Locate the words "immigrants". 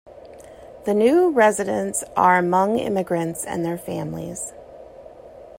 2.79-3.45